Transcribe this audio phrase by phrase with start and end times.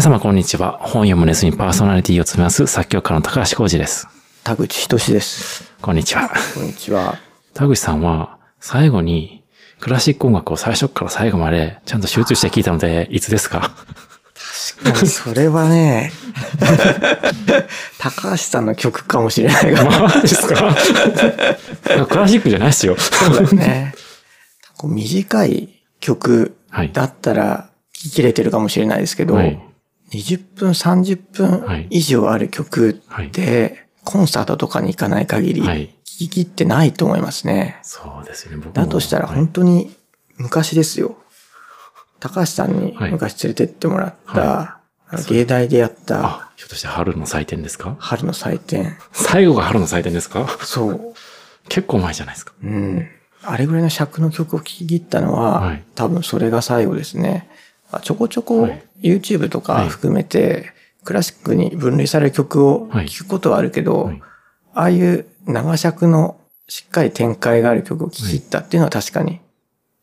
[0.00, 0.78] 皆様こんにちは。
[0.80, 4.08] 本読むネスにパーソナリティを務めます作曲家の高橋浩二です。
[4.42, 5.74] 田口仁です。
[5.82, 6.30] こんにちは。
[6.54, 7.18] こんにちは。
[7.52, 9.44] 田口さんは最後に
[9.78, 13.72] クラシック音楽を最初から最後までちゃんと集中して聞いたので、いつですか？
[15.04, 16.12] それはね、
[18.00, 20.74] 高橋さんの曲かもしれないが、 マジですか？
[22.08, 22.96] クラシックじゃないですよ。
[22.96, 23.94] そうだよね。
[24.82, 25.68] 短い
[26.00, 26.90] 曲はい。
[26.90, 29.60] だったら聞き切れてるかもしれないですけど、はい
[30.12, 35.94] 20分、30分以上ある曲って、コンサートとかに行かない限り、はい。
[36.04, 37.78] 聞き切ってないと思いますね。
[37.82, 38.56] そうですよね。
[38.58, 39.94] 僕もだとしたらはい本当に
[40.36, 41.16] 昔ですよ。
[42.18, 44.80] 高橋さんにはい昔連れてってもらった、
[45.28, 47.96] 芸大でやったあ、ひょっとして春の祭典ですか？
[47.98, 48.96] 春の祭典。
[49.12, 50.46] 最後が春の祭典ですか？
[50.62, 51.14] そう。
[51.68, 52.52] 結構前じゃないですか。
[52.62, 53.08] うん。
[53.42, 57.48] あれぐらいの尺の曲を聴き切ったのは、はい多分それが最後ですね。
[57.92, 60.72] まあちょこちょこはい YouTube とか含めて、
[61.04, 64.22] クラシックに分類される曲をはい聴くことはあるけど、はい
[64.72, 69.40] ああいう長尺のしっかり展開がある曲を聴き切ったっていうのは確かに、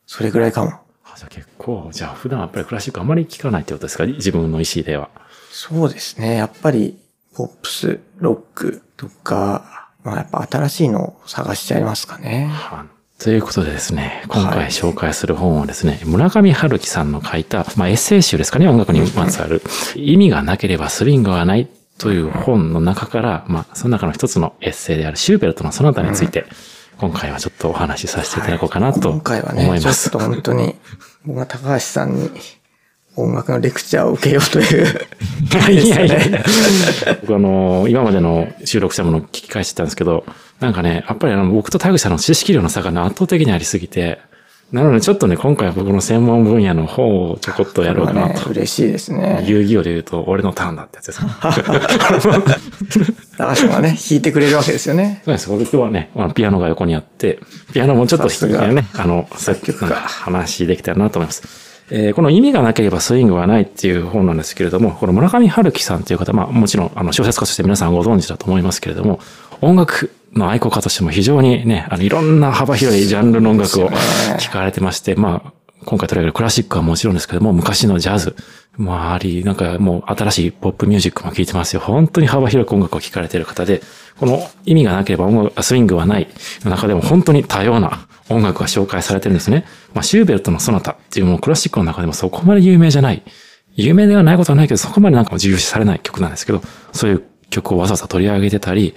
[0.06, 0.72] それぐらいかも。
[1.04, 4.04] あじゃあ結構、じゃあ普段やっぱりクラシックあまり聞かないってことですか？
[4.04, 5.08] 自分の意思では。
[5.50, 6.36] そうですね。
[6.36, 6.98] やっぱり、
[7.34, 12.50] ポップス、ロックとか、まあやっぱ新しいのを探しちゃいますかね。
[12.52, 19.60] はいということでですね、今回はい紹介する本はですね、村上春樹さんの書いた、まあ、エッセイ集ですかね、音楽にまつわる、
[19.96, 26.46] 意味がなければスリングはないという本の中から、まあ、その中の一つのエッセイであるシューベルトのその他について、
[26.98, 30.10] 今回はちょっとお話しさせていただこうかなと思今回はね、います。
[30.10, 30.76] ちょっと本当に、
[31.26, 32.30] 僕が高橋さんに
[33.16, 34.86] 音楽のレクチャーを受けようという。
[35.72, 36.44] いやいやいや。
[37.22, 40.24] 僕あの、今までの収録したものを聞き返してたんですけど、
[40.60, 44.20] なんかね、やっぱりあの、僕と田口さんの知識量の差がね圧倒的にありすぎて、
[44.72, 48.34] なのでちょっとね、今回は僕の専門分野の方をちょこっとやろうかなと。
[48.34, 49.42] ね、嬉しいですね。
[49.46, 51.30] 遊戯王で言うと、俺のターンだってやつですね。
[53.38, 55.22] 高橋さんがね、弾いてくれるわけですよね。
[55.24, 55.48] そうです。
[55.48, 57.38] 僕はね、ピアノが横にあって、
[57.72, 61.42] ピアノもちょっと弾きながらね、あの、作曲家話できたらなと思います。
[61.90, 69.20] えーこの意味がなければスイングはないっていう本なんですけれども、この村上春樹さんという方、まあもちろんあの小説家として皆さんご存知だと思いますけれども、
[69.62, 75.52] 音楽の愛好家としても非常にね、あのいろんな幅広いジャンルの音楽を聞かれてまして、まあ
[75.84, 78.36] 今回取り上げるクラシックはもちろんですけども、昔のジャズ
[78.76, 81.80] もあり、なんかもう新しいポップミュージックも聴いてますよ。
[81.80, 83.80] 本当に幅広く音楽を聴かれている方で、
[84.18, 86.28] この意味がなければ音楽、スイングはない
[86.64, 89.64] の中でも本当に多様な音楽が紹介されてるんですね。
[89.94, 93.22] まあ、シューベルトのソナタっていうもうクラシックの中でもそこまで有名じゃない。
[93.74, 96.60] 有名ではないことはないけど、そこまでなんか重要視されない曲なんですけど、
[96.92, 98.94] そういう曲をわざわざ取り上げてたり、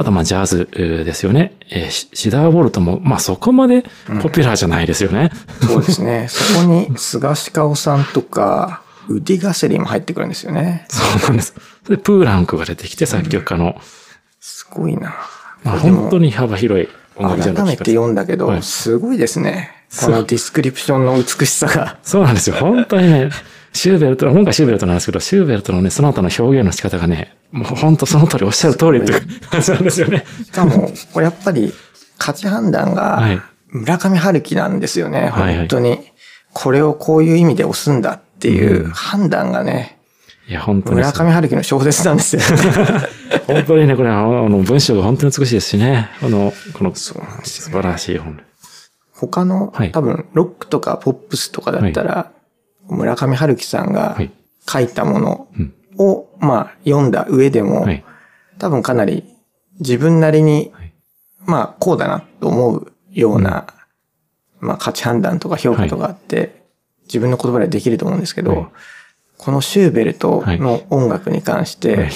[0.00, 1.52] あとまあジャズえーですよね。
[1.68, 3.82] えーシシダーボルトもまあそこまで
[4.22, 5.30] ポピュラーじゃないですよね。
[5.60, 6.26] そうですね。
[6.32, 10.86] そこに菅氏香さんとか、ウディ・ガセリンも入ってくるんですよね。
[10.88, 11.54] そうなんです。
[11.86, 13.76] で、プーランクが出てきて作曲家の、
[14.40, 15.14] すごいな。
[15.64, 19.70] まあ、本当に幅広い音楽ジャンル改めて読んだけど、はいすごいですね。
[20.00, 21.98] このディスクリプションの美しさが。
[22.02, 22.56] そうなんですよ。
[22.56, 23.30] 本当にね、
[23.72, 30.24] シューベルトの、今回シューベルトなんですけど、シューベルトのね、その他の表現の仕方がね、もう本当その通りおっしゃる通りっていう感じなんですよね。
[30.44, 31.72] しかも、これやっぱり
[32.18, 33.42] 価値判断はいが
[33.72, 35.20] 村上春樹なんですよね。
[35.20, 35.98] はいはい本当に。
[36.52, 40.00] これをこういう意味で押すんだっていう判断がね、
[40.48, 41.12] いや、本当に村。
[41.12, 42.42] 上春樹の小説なんですよ。
[43.46, 46.10] 本当にね、これあの、文章が本当に美しいですしね。
[46.20, 48.40] あの、この、そうなんです素晴らしい本。
[49.12, 52.32] 他の、はい多分、ロックとかポップスとかだったら、
[52.90, 54.30] 村上春樹さんがはい。
[54.68, 55.74] 書いたものうん。
[55.98, 58.04] を、まあ、読んだ上でも、はい。
[58.58, 59.24] 多分かなり
[59.80, 60.94] 自分なりに、はい。
[61.46, 63.66] まあ、こうだなと思うような、
[64.60, 66.62] まあ、価値判断とか評価とかあって、
[67.04, 68.66] 自分の言葉でできると思うんですけど、はい。
[69.38, 72.10] このシューベルトの音楽に関して、はい。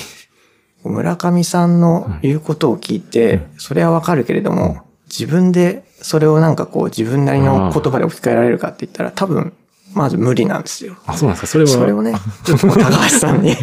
[0.85, 9.55] 村上さんの言うことを聞いて、それはわかるけれども、自分でそれをなんかこう自分なりの言葉で置き換えられるかって言ったら多分、
[9.95, 10.97] まず無理なんですよ。
[11.07, 11.47] あ、そうなんですか？
[11.47, 11.71] それは。
[11.71, 12.15] それをね、
[12.45, 13.61] ちょっと高橋さんに、 ち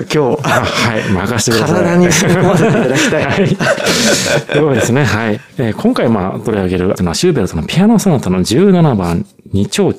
[0.00, 1.82] ょっと今日、あはい、任せてください。
[1.84, 3.24] 体に染み込ませていただきたい。
[3.24, 3.56] はい。
[4.54, 5.04] そうですね。
[5.04, 5.40] はい。
[5.58, 9.94] えー今回、まあ、取り上げるのは、シューベルトのピアノソナタの17番、二丁ん。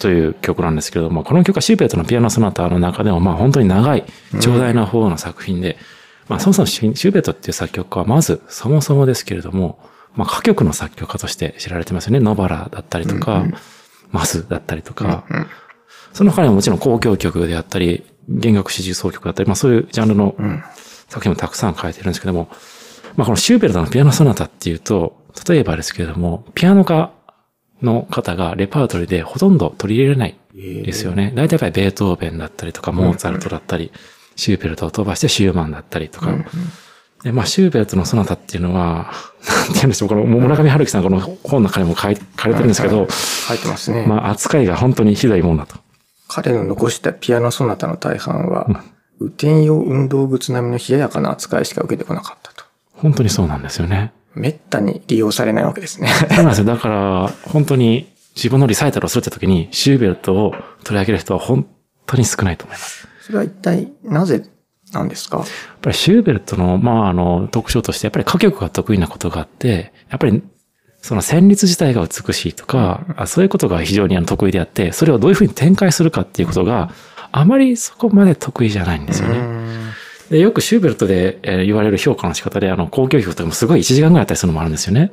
[0.00, 4.04] という曲なんですけれども、この曲はシューベルトのピアノソナタの中でも、まあ、本当に長い、
[4.40, 5.76] 長大な方の作品で、
[6.28, 9.78] まあ、そもそもシューベルトっていう作曲家は、まず、そもそもですけれども、
[10.14, 12.20] まあ、歌曲の作曲家として知られてますよね。
[12.20, 13.44] ノバラだったりとか、
[14.10, 15.46] マスだったりとか、うん
[16.12, 20.64] その他にももちろん交響曲であったり、弦楽四重奏曲だったり、まあそういうジャンルのん。
[21.08, 22.48] 作品もたくさん書いてるんですけども、
[23.16, 27.12] まあこのシューベルトのピアノソナタっていうと、例えばですけれども、ピアノ家
[27.82, 31.32] の方がレパートリーでほとんど取り入れられないですよね。
[31.34, 33.92] 大体やっぱりベートーベンだったりとか、モーツァルトだったり、
[34.34, 36.34] シューベルトを飛ばしてシューマンだったりとか。
[37.22, 39.10] で、まあ、シューベルトのソナタっていうのは、
[39.48, 44.06] なんて言うんでしょう、この村上春樹さんこの本の中にも書い書かれてるんですけど、書いてますね。
[44.06, 45.76] まあ、扱いが本当にひどいもんだと。
[46.28, 48.66] 彼の残したピアノソナタの大半は、
[49.20, 52.64] 雨天用運動靴並みの冷ややかな扱いしか受けてこなかったと。
[52.92, 54.12] 本当にそうなんですよね。
[54.34, 56.08] めったに利用されないわけですね。
[56.08, 56.64] そうなんですよ。
[56.66, 60.54] だから、本当に自分のリサイタルをするって時に、シューベルトを
[60.84, 61.66] 取り上げる人は本
[62.06, 63.08] 当に少ないと思います。
[63.22, 64.42] それは一体なぜ
[64.92, 65.38] なんですか？
[65.38, 65.46] やっ
[65.82, 70.42] ぱりシューベルトの、まあ、あの、特徴として、やっぱり歌曲が得意なことがあって、やっぱり、
[71.00, 76.90] その旋律自体が美しいとか、あそういうことが非常にあの得意であって、それをどういうふうに展開するかっていうことが、
[77.30, 79.38] あまりそこまで得意じゃないんですよね。
[80.30, 85.12] で、よくシューベルトでえー言われる評価の仕方で、あの、交響曲とかもすごい1時間ぐらいあったりするのもあるんですよね。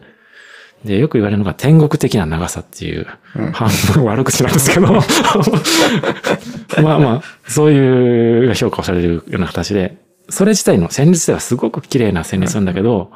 [0.86, 3.08] で、よく言われるのが天国的な長さっていう、
[3.54, 4.88] 半分悪口なんですけど、
[6.82, 9.98] まあまあ、そういう評価をされるような形で、
[10.30, 13.12] それ自体の旋律自体はすごく綺麗な旋律なんだけど、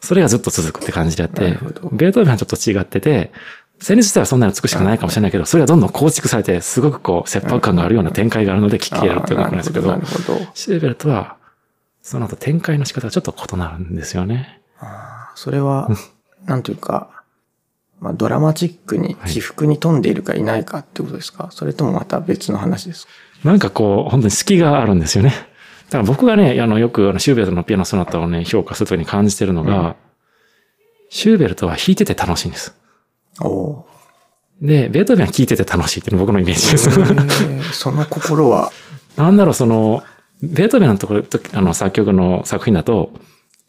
[0.00, 1.58] それがずっと続くって感じであって
[1.92, 3.32] ベートーベンはちょっと違ってて、
[3.80, 10.00] 旋律自体はそんなに美しくないかもしれないけど、それがどんどん構築されて、すごくこう、切迫感があるような展開があるので聴き入れるっていうのがあるんですけど
[10.54, 11.36] シューベルトは、
[12.00, 14.60] その後展開の仕方がちょっと異なるんですよね。
[15.34, 15.88] それは、
[16.46, 17.24] なんというか、
[18.00, 23.12] まあ、ドラマチックに起伏に富んでいるかいないかってことですか、それともまた別の話ですか？
[23.44, 25.30] なんかこう、本当に隙があるんですよね。
[25.90, 29.96] だから僕がね、あの、よくあのシューベルトのピアノソナタをね、評価するときに感じてるのが、
[31.10, 32.74] シューベルトは弾いてて楽しいんです。
[33.40, 33.86] おお
[34.60, 37.72] で、ベートーベンは聴いてて楽しいっていうのが僕のイメージです。
[37.72, 38.70] その心は、
[39.16, 40.02] なんだろう、その、
[40.40, 43.12] ベートーベンのところ、とあの、作曲の作品だと、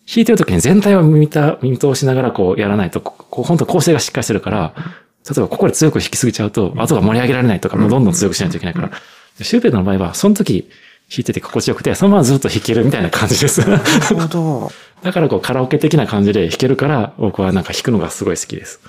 [0.06, 8.92] 弾いてるときに全体を見た、見通しながらこうやらないと、ここう本当構成がしっかりしてるから、例えばここで強く弾きすぎちゃうと、後が盛り上げられないとか、もうどんどん強くしないといけないから。
[9.38, 10.70] でシューベルトの場合は、その時
[11.10, 13.62] 弾いてて心地よくて、そのままずっと弾けるみたいな感じです。
[13.68, 13.84] なる
[14.20, 14.72] ほど。
[15.04, 18.82] だからこうカラオケ的な感じで弾けるから、僕はなんか弾くのがすごい好きです。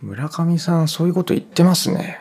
[0.00, 2.18] 村上さん、そういうこと言ってますね。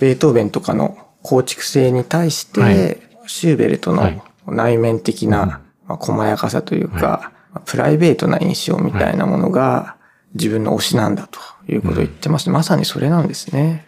[0.00, 7.33] ベートーベンとかの構築性に対して、はいシューベルトはいの内面的な、まあ、細やかさというか、まあ
[7.64, 9.96] プライベートな印象みたいなものが
[10.34, 11.40] 自分の推しなんだと
[11.72, 12.50] いうことを言ってます。
[12.50, 13.86] まさにそれなんですね。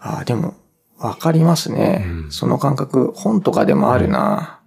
[0.00, 0.54] ああ、でも、
[0.98, 4.60] わかりますね、その感覚、本とかでもあるな。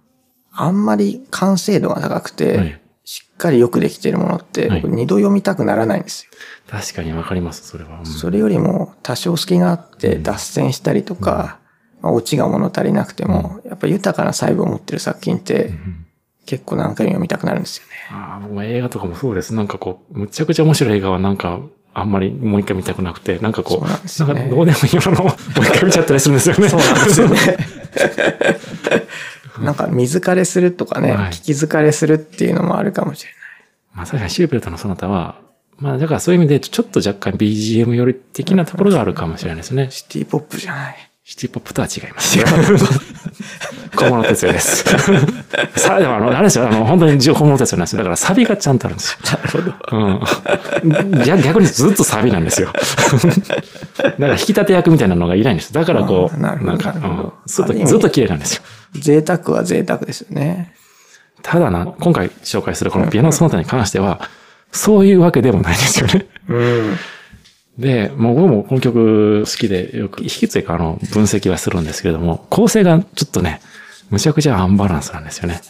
[0.50, 2.80] あんまり完成度が高くて、はい。
[3.04, 4.84] しっかりよくできてるものって、はい。
[4.84, 6.30] 二度読みたくならないんですよ。
[6.68, 8.00] 確かにわかります、それは。
[8.00, 8.06] うん。
[8.06, 11.58] それよりも多少隙があって脱線したりとか、
[12.00, 15.74] まあ、オチが物足りなくても、やっぱ豊かな細部を持ってる作品って、
[16.46, 17.92] 結構何回も読みたくなるんですよね。
[18.10, 19.54] ああ、僕も映画とかもそうです。
[19.54, 21.60] なんかこう、むちゃくちゃ面白い映画はなんか、
[21.94, 26.68] あんまりもう一回見たくなくて、なんかこう、そうなんねかどうでもいいものを もう一回見ちゃったりするんですよね。
[26.68, 27.36] そうなんですよね。
[29.60, 33.38] なんか水枯れするとかね、はい聞き疲れするっていうのもあるかもしれない。
[33.94, 35.36] まあ確かにシューベルトのその他は、
[35.78, 39.88] まあだからそういう意味でちょっと若干 BGM より的なところがあるかもしれないですね。
[39.90, 41.11] シティポップじゃない。
[41.24, 42.36] シティポップとは違います。
[43.94, 44.84] 小物哲也です。
[45.76, 47.98] さあ、でもあの、あれですよ、あの、本当に小物哲也なんですよ。
[47.98, 49.18] だからサビがちゃんとあるんですよ。
[49.30, 51.12] なるほど。
[51.12, 51.24] うん。
[51.24, 52.72] 逆逆にずっとサビなんですよ。
[54.02, 55.72] だから引き立て役みたいなのがいないんです。
[55.72, 58.62] だからこう、なんか、うんずっと、ずっと綺麗なんですよ。
[58.94, 60.74] 贅沢は贅沢ですよね。
[61.42, 64.20] ただな、今回紹介するこのピアノソナタに関しては、
[64.72, 66.26] そういうわけでもないんですよね。
[66.48, 66.98] うん。
[67.78, 73.60] で、もう僕もこの曲好きでよく弾きというかあの分析はするんですけれども、構成がちょっとね、
[74.10, 75.60] むちゃくちゃアンバランスなんですよね。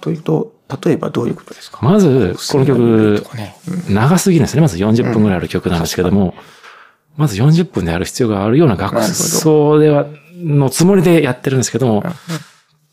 [0.00, 0.52] というと、
[0.84, 1.78] 例えばどういうことですか？
[1.82, 3.24] まず、この曲
[3.88, 4.62] 長すぎるんですね。
[4.62, 6.34] まず40分ぐらいある曲なんですけども、
[7.16, 10.06] まず40分でやる必要があるような楽奏では、
[10.36, 12.02] のつもりでやってるんですけども、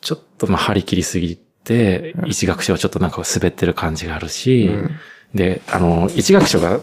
[0.02, 4.92] ちょっとまあ張り切りすぎて、一楽章ちょっとなんか滑ってる感じがあるし、うん。
[5.34, 6.82] で、あの、一楽章が、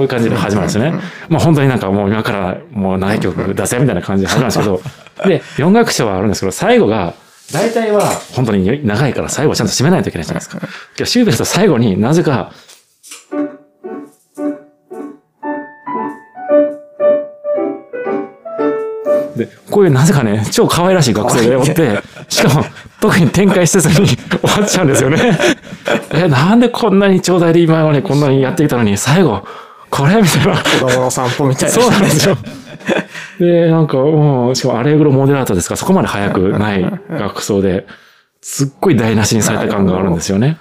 [0.00, 0.98] こういう感じで始まるんですよね。
[1.28, 4.80] まあ本当になんかもう今からもう長い曲出せみたいな感じで始まるんですけど、
[5.28, 7.14] で、四楽章はあるんですけど、最後が、
[7.52, 10.66] 大体は本当に長いから最後はちゃんと締めないといけないじゃないですか。
[11.04, 12.52] シューベルト最後になぜか、
[19.36, 22.64] で、こういうなぜかね、超可愛らしい学生でおって、しかも
[23.00, 25.38] 特に展開せずに終わっちゃうんですよね。
[26.24, 29.42] え、なんでこんなにちょうだいで今までこんなにやってきたのに、最後、
[29.90, 30.62] これみたいな。
[30.62, 31.74] 子供の散歩みたいな。
[31.74, 32.36] そうなんですよ。
[33.38, 37.86] で、なんか、もう、しかもアレグロモデラートですから、そこまで速くない楽奏で、
[38.42, 40.58] すっごい台無しにされた感があるんですよね。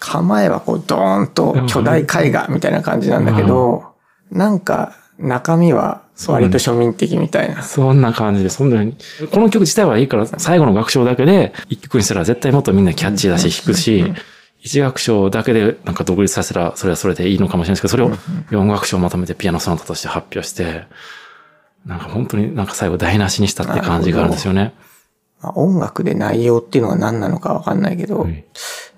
[0.00, 3.84] 構えはこうドーンと巨大絵画みたいな感じなんだけど、
[4.30, 7.62] なんか中身は割と庶民的みたいな。
[7.62, 8.96] そんな感じで、そんなに。
[9.30, 14.12] この曲自体はいいから、最後の楽章だけで一曲にしたら絶対もっとみんなキャッチーだし弾くし、
[14.64, 20.86] 一楽章だけでなんか独立させたら、それはそれでいいのかもしれないですけど、それを四楽章まとめてピアノソナタとして発表して、
[21.84, 24.72] なんか本当になんか最後台無しにしたって感じがあるんですよね。
[25.40, 28.44] まあ、音楽で内容っていうのが何なのかわかんないけど、はい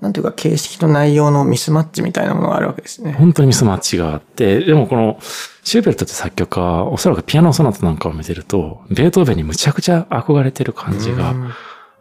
[0.00, 3.12] なんていうか形式と内容のミスマッチみたいなものがあるわけですね。
[3.12, 5.18] 本当にミスマッチがあって、でもこの
[5.62, 11.34] シューベルトって作曲家はおそらくピアノソナタなんかを見てると、ベートーベンにむちゃくちゃ憧れてる感じが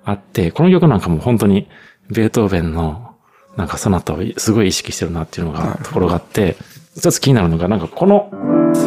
[0.03, 1.70] あって、この曲なんかも本当に
[2.10, 3.12] ベートーベンの
[3.58, 6.58] なんかソナタをすごい意識してるなっていうのが、ところがあって、
[6.96, 8.32] 一つ気になるのが、なんかこの、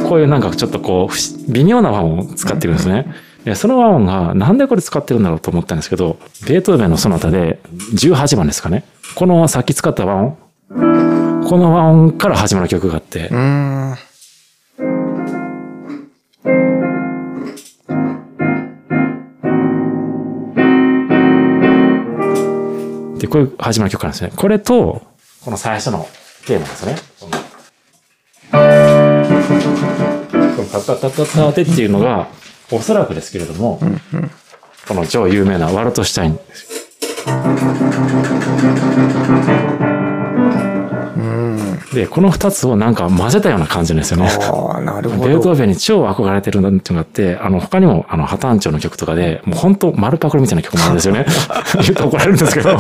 [0.09, 3.15] こういうなんかちょっとこう微妙な和音を使ってるんですね。
[3.45, 6.19] でその和音がなんでこれ使ってるんだろうと思ったんですけど、
[6.49, 7.61] ベートーベンのソナタで
[7.95, 8.85] 18番ですかね。
[9.15, 10.37] このさっき使った和音、
[10.69, 13.31] この和音から始まる曲があって
[23.37, 24.33] こういう始まる曲なんですね。
[24.35, 25.03] これと、
[25.45, 26.09] この最初の
[26.47, 26.97] テーマですね。
[27.21, 27.29] こ
[30.63, 32.29] のタタタタタテっていうのが、
[32.73, 33.79] おそらくですけれども、
[34.89, 36.73] この超有名なワルトシュタインです
[39.91, 39.96] よ。
[41.97, 44.29] で、この二つをなんか混ぜたような感じなんですよね。
[44.29, 45.29] ああ、なるほど。
[45.29, 51.25] ベートーベンに超憧れてるんだっていうのがあって、あの、他にも、あの、破綻調の曲とかで、もう本当丸パクリみたいな曲もあるんですよね。
[51.81, 52.71] 言うと怒られるんですけど。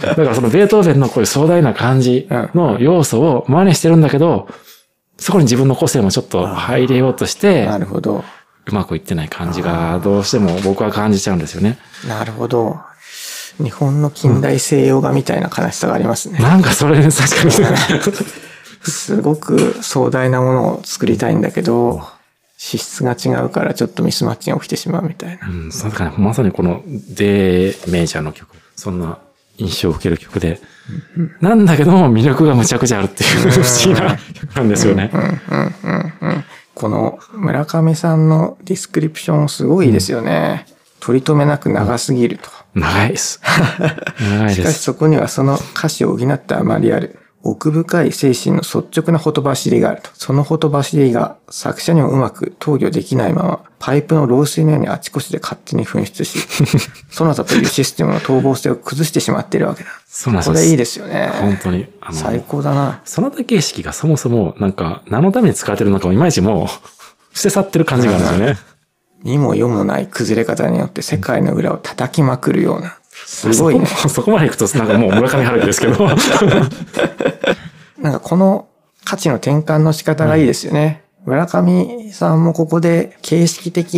[0.00, 4.48] だからそのベートーベンのこういう壮大な感じの要素を真似してるんだけど、
[5.18, 8.24] そこに自分の個性もちょっと入れようとして、なるほど。
[8.66, 11.78] うまくいってない感じがどうしても僕は感じちゃうんですよね。
[12.08, 12.78] なるほど。
[13.62, 16.38] 日本の近代西洋画みたいな悲しさがありますね。
[16.38, 17.52] なんかそれ、確かに。
[18.84, 22.02] すごく壮大なものを作りたいんだけど、
[22.56, 25.48] 資質が違うからちょっとミスマッチが起きてしまうみたいな。
[25.48, 29.18] うん、そうだからまさにこの D メジャーの曲、そんな
[29.58, 30.60] 印象を受ける曲で、
[31.40, 35.10] なんだけども魅力がむちゃくちゃあるっていう不思議な曲なんですよね。
[36.74, 40.66] この村上さんのディスクリプションすごいですよね。
[41.00, 42.50] 取り留めなく長すぎると。
[42.74, 43.40] 長いです。
[44.18, 44.68] 長いしです。
[44.68, 50.10] かしそこにはその歌詞を補ったあまりある奥深い精神の率直なほとばしりがあると。
[50.14, 56.38] そのほとばしりが作者にもうまく投与できないまま、パイプの漏水のようにあちこちで勝手に噴出し、
[57.12, 59.90] そなたというシステムの統合性を崩してしまっているわけだ。
[60.08, 60.50] そうなんです。
[60.50, 61.30] これいいですよね。
[61.38, 61.86] 本当に。
[62.12, 63.02] 最高だな。
[63.04, 66.68] その他形式がそもそもなんか何のために使われてるのかもいまいちもう
[67.36, 68.58] 捨て去ってる感じがあるんですよね。
[69.22, 72.96] にも読もない崩れ方によって世界の裏を叩きまくるような。
[73.26, 73.86] すごいね。
[73.86, 76.06] そこ そこまで行くとなんかもう村上春樹ですけど。
[77.98, 78.68] なんかこの
[79.04, 81.04] 価値の転換の仕方がいいですよね。
[81.24, 83.94] 村上さんもここで形式的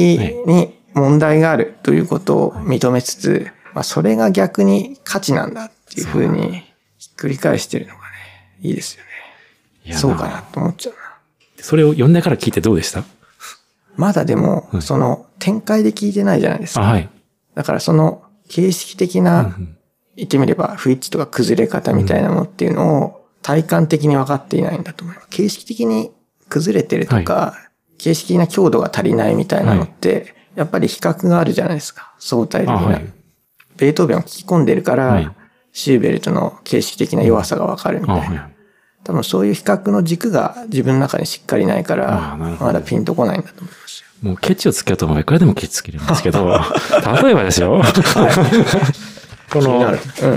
[0.46, 6.64] に問題があるということを認めつつ、まあそれが逆に価値なんだっていうふうに
[6.98, 8.06] ひっくり返してるのがね、
[8.62, 9.02] いいですよ
[9.86, 9.94] ね。
[9.94, 10.98] そうかなと思っちゃうな。
[11.62, 13.02] それを読んでから聞いてどうでした？
[13.96, 16.88] まだでも、その展開で聞いてないじゃないですあ、か。
[16.90, 17.08] はい。
[17.54, 19.56] だからその形式的な、
[20.16, 25.28] 言ってみれば不一致とか崩れ方みたいなものっていうのを体感的に分かっていないんだと思います。
[25.28, 26.10] 形式的に
[26.48, 27.54] 崩れてるとか、
[27.98, 32.14] 形式的な強度が足りないみたいなのって、やっぱり比較があるじゃないですか。
[32.18, 32.78] 相対的な。
[32.78, 33.04] あはい
[33.76, 35.30] ベートーベンを聞き込んでるから、はい
[35.72, 38.42] シューベルトの形式的な弱さが分かるみあ、たいな。
[38.44, 38.52] はい。
[39.04, 44.05] 多分そういう比較の軸が自分の中にしっかりないかあら、まだピンとこないんだと思いますよ。
[44.22, 46.46] もうケチをつけようと思えばいくらでもケチつけるんですけど、
[47.22, 47.82] 例えばですよ。
[49.52, 49.94] この。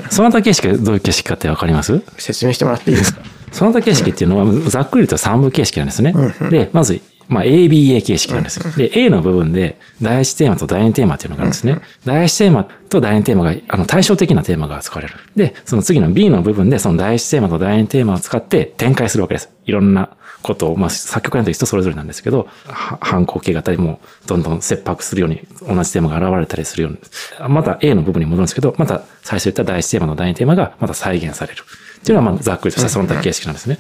[0.10, 2.02] その他形式がどういう形式かってわかります？
[2.18, 3.22] 説明してもらっていいですか？
[3.52, 6.14] その他形式っていうのは、ざっくり言うと三部形式なんですね。
[6.52, 8.72] で、まず、まあ、ABA 形式なんですよ。
[8.76, 11.80] で、A の部分で、第一テーマと第二テーマっていうのがあるんですね。
[12.04, 15.14] 第一テーマと第二テーマが、あの、対照的なテーマが使われる。
[15.36, 19.50] で、その次の B の部分で、その第一テーマと第二テーマを使って展開するわけです。
[19.66, 20.10] いろんな
[20.42, 27.00] ことを、まあ、作曲家の人それぞれなんですけど、は反抗形型にもどんどん切迫するように、同じテーマが現れたりするように。
[27.48, 31.62] また A の部分に戻るんですけど、また最初言った第一テーマの第二テーマがまた再現される。
[32.00, 33.78] っていうのは、まあ、ざっくりとしたその他形式なんですね。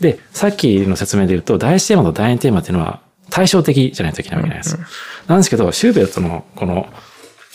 [0.00, 4.78] で、さっきの説明で言うと、第一テーマと第二テーマっていうのは対照的じゃないといけないわけないです。
[5.26, 6.88] なんですけど、シューベルトのこの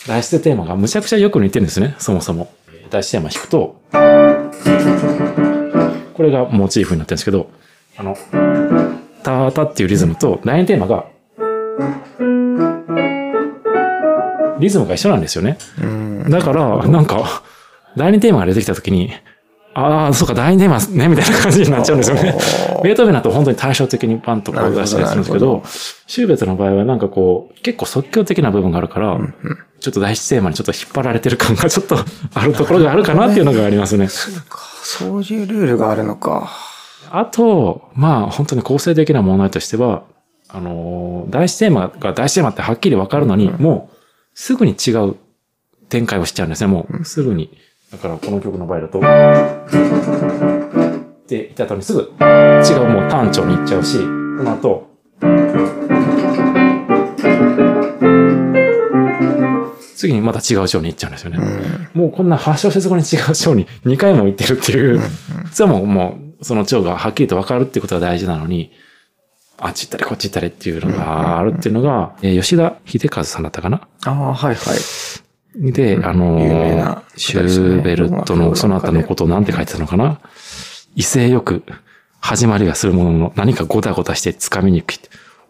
[0.06, 2.52] 第一テーマがむちゃくちゃよく似てるんですね、そもそも。
[2.90, 3.80] 第一テーマ弾くと、
[6.14, 7.50] これがモチーフになってるんですけど、
[7.96, 8.16] あの、
[9.22, 11.06] タータっていうリズムと第二テーマが、
[14.60, 15.58] リズムが一緒なんですよね。
[16.30, 17.42] だから、なんか、
[17.96, 19.12] 第二テーマが出てきたときに、
[19.78, 22.34] ああ、そうか、第二テーマね、みたいな感じになっちゃうんですよね
[22.82, 25.62] ベートーベンだと本当に対照的にパンとこう出したりするんですけど
[26.06, 29.18] シューベツの場合はなんかこう、結構即興的な部分があるから、
[29.80, 31.98] ちょっと第一テーマにちょっと引っ張られてる感がちょっと
[32.32, 34.08] あるところがあるかなっていうのがありますね。
[34.08, 34.58] そうか。
[34.82, 36.50] そういうルールがあるのか。
[37.10, 40.04] あと、まあ本当に構成的な問題としては、
[40.48, 43.96] あのー、第一テーマが第一テーマってはっきりわかるのに、もう
[44.32, 45.16] すぐに違う
[45.90, 47.50] 展開をしちゃうんですね、もうすぐに。
[47.92, 49.02] だからこの曲の場合だと、っ
[51.26, 54.04] て言った後にすぐ違うもう単調に行っちゃうし、こ
[54.42, 54.88] の後、
[59.96, 61.38] 次にまた違う章に行っちゃうんですよね。
[61.94, 65.00] もうこんな8小節後に違う章に2回も行ってるっていう、
[65.52, 68.72] それはもう、もう、その章がはっきりと分かるっていうことが大事なのに、
[69.58, 73.88] あっち行ったりこっち行ったりっていうのがあるっていうのが、えー吉田秀和さんだったかな？
[74.04, 74.56] ああ、はいはい。
[75.56, 80.20] で、あの有名なー、シューベルトのその他のことをなんて書いてたのかな？
[80.94, 81.62] 威勢よく
[82.20, 84.98] 始まりはするものの何かゴタゴタして掴みにくい。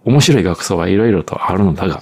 [0.05, 2.01] 面白い学奏はいろいろとあるのだが、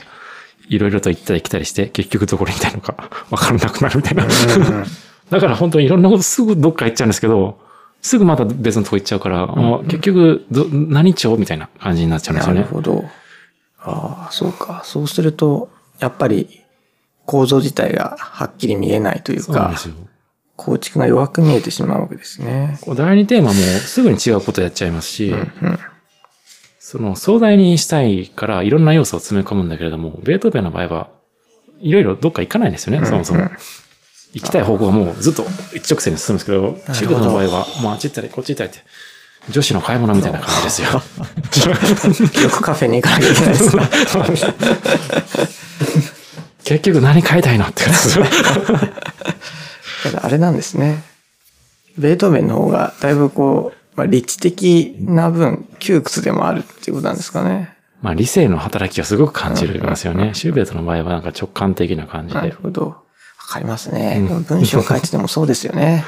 [0.69, 4.25] いろいろと行ったり来たりして結局どこにいたいのか わからなくなるみたいな。
[5.31, 7.59] だから本当にいろんなことすぐどっか行っちゃうんですけど、
[8.03, 12.67] すぐまた別のとこ行っちゃうから、あ結局ど、何帳みたいな感じになっちゃうんですなよね。
[12.69, 13.05] るほど。
[13.81, 14.83] ああ、そうか。
[14.85, 16.61] そうすると、やっぱり
[17.26, 19.93] 構造自体がはっきり見えないというかそう。
[20.57, 22.78] 構築が弱く見えてしまうわけですね。
[22.97, 25.35] 第二テーマもすぐに違うことやっちゃいますし、
[26.78, 31.11] その壮大にしたいからいろんな要素を詰め込むんだけれども、ベートーベンの場合は
[31.81, 33.51] いろいろどっか行かないんですよね、そもそも。
[34.33, 35.44] 行きたい方向はもうずっと
[35.75, 38.79] 一直線に進むんですけど、シューベの場合はもうあっち行ったりこっち行ったりって、
[39.51, 40.88] 女子の買い物みたいな感じですよ。
[42.42, 43.83] よくカフェに行かなきゃいけないですね。
[46.64, 48.20] 結局何買いたいのって感じです
[50.22, 51.03] あれなんですね。
[51.96, 57.74] ベートーベンの方がだいぶこう、まあ、立地的な分窮屈でもあるっていうことなんですかね。
[58.03, 60.35] まあ理性の働きをすごく感じるますよね。
[60.35, 62.57] シューベルトの場合はなんか直感的な感じでなる。
[62.62, 62.88] ほど。
[62.88, 63.03] わ
[63.48, 64.27] かりますね。
[64.48, 66.05] 文章を書いててもそうですよね。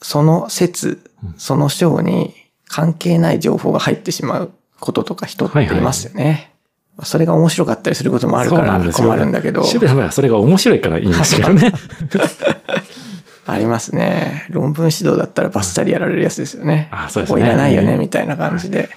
[0.00, 2.34] その説、その章に
[2.68, 6.50] 関係ない情報が入ってしまうこととか人っていますよね。
[6.50, 6.55] まあ
[7.02, 9.62] それが面白かったりすることもあるから困るんだけど。
[9.64, 11.72] シベはそれが面白いからいいんですけどね。
[13.46, 14.46] ありますね。
[14.50, 16.88] 論文指導だったらバッサリやられるやつですよね。
[16.90, 18.88] あそうですねここいらないよね、みたいな感じで。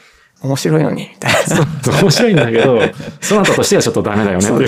[0.42, 2.02] 面白いのに、みたいな。
[2.02, 2.80] 面白いんだけど、
[3.20, 4.68] その後としてはちょっとダメだよねっていう。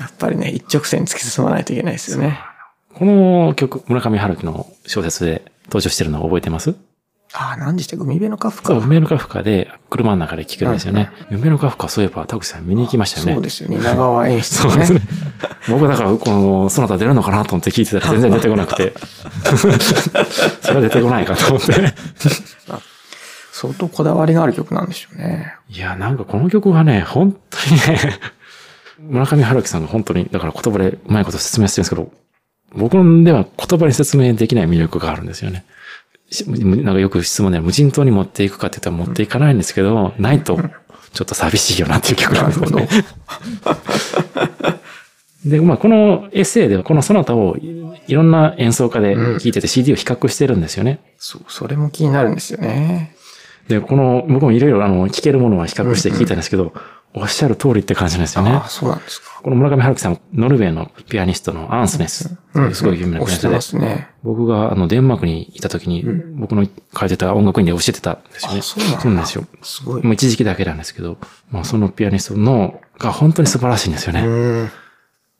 [0.00, 2.40] やっぱりね、一直線に突き進まないといけないですよね。
[2.94, 6.74] この曲、村上春樹の小説で登場してるのを覚えてます？
[7.36, 11.10] ああ、何でしたっけ海辺のカフそう、のカフカで車の中で聴けるんですよね。
[11.32, 13.32] 梅のカフカ、そういえば田口さん見に行きましたよね。
[13.32, 13.68] そうですよ。
[13.70, 15.18] 蜷川演出のねそうですね。。
[15.68, 18.94] 僕だから、この、その他出るのかなと思って聞いてたら全然出てこなくて。
[20.62, 21.72] それは出てこないかと思って。
[23.50, 25.56] 相当こだわりがある曲なんでしょうね。
[25.68, 28.18] いや、なんかこの曲はね、本当にね、
[29.00, 32.12] 村上春樹さんが本当に、だから言葉でうまいこと説明してるんですけど、
[32.76, 35.64] 僕では言葉に説明できない魅力があるんですよね。
[36.30, 40.58] しなんかよく質問で無人島に持っていくかって言ったら持っていかないんですけど、ないと
[41.12, 42.88] ちょっと寂しいよなっていう曲なんですよね。
[45.44, 51.00] で、まあ、このエッセイではこのソナタをいいろんな演奏家で聴いてて CD を比較してるんですよね。
[51.18, 53.14] そう、それも気になるんですよね。
[53.68, 56.74] で、この、僕もいろいろあの、聞けるものは比較して聞いたんですけど、
[57.14, 58.68] おっしゃる通りって感じなんですよねああ、。
[58.68, 59.33] そうなんですか。
[59.44, 62.34] この村上春樹さん、ノルウェーのピアニストのアンスネス、
[62.72, 64.08] すごい有名なピアニストですね。
[64.22, 66.02] 僕があの、デンマークにいた時に、
[66.36, 66.66] 僕の
[66.98, 68.58] 書いてた音楽院で教えてたんですよね。
[68.60, 69.44] あそうなんですよ。
[69.60, 70.02] すごい。
[70.02, 71.18] もう一時期だけなんですけど、
[71.50, 74.22] まあそのピアニストの、が本当に素晴らしいんですよね。
[74.26, 74.30] う
[74.62, 74.70] ん。